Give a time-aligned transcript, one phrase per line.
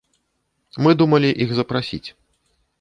[0.85, 2.05] Мы думалі іх запрасіць.